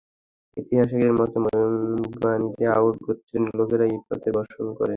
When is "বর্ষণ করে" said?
4.35-4.89